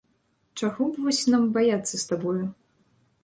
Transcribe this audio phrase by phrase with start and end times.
[0.59, 2.39] Чаго б вось нам баяцца з табою?